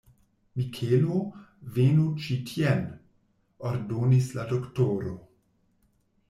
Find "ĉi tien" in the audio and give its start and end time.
2.23-2.81